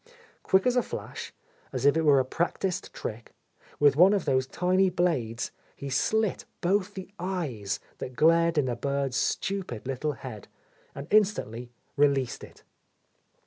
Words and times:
Quick 0.41 0.65
as 0.65 0.75
a 0.75 0.81
flash, 0.81 1.31
as 1.71 1.85
if 1.85 1.95
it 1.95 2.01
were 2.01 2.19
a 2.19 2.25
practised 2.25 2.91
trick, 2.91 3.35
with 3.79 3.95
one 3.95 4.13
of 4.13 4.25
those 4.25 4.47
tiny 4.47 4.89
blades 4.89 5.51
he 5.75 5.91
slit 5.91 6.43
both 6.59 6.95
the 6.95 7.11
eyes 7.19 7.79
that 7.99 8.15
glared 8.15 8.57
in 8.57 8.65
the 8.65 8.75
bird's 8.75 9.17
stupid 9.17 9.85
little 9.85 10.13
head, 10.13 10.47
and 10.95 11.07
in 11.13 11.21
stantly 11.21 11.69
released 11.97 12.43
it. 12.43 12.63